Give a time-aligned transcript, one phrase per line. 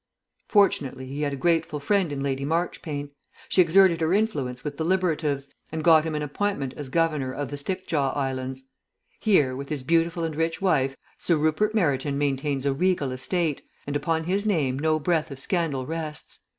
[0.47, 3.11] Fortunately he had a grateful friend in Lady Marchpane.
[3.47, 7.49] She exerted her influence with the Liberatives, and got him an appointment as Governor of
[7.51, 8.63] the Stickjaw Islands.
[9.19, 13.95] Here, with his beautiful and rich wife, Sir Rupert Meryton maintains a regal state, and
[13.95, 16.39] upon his name no breath of scandal rests.